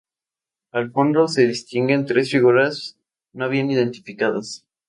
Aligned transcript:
Al 0.71 0.91
fondo 0.91 1.27
se 1.27 1.45
distinguen 1.45 2.07
tres 2.07 2.31
figuras 2.31 2.97
no 3.33 3.49
bien 3.49 3.69
identificadas. 3.69 4.65